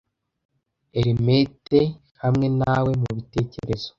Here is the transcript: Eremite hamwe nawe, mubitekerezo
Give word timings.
Eremite 0.99 1.79
hamwe 2.23 2.47
nawe, 2.59 2.91
mubitekerezo 3.01 3.89